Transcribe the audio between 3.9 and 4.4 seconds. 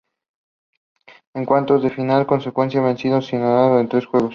juegos.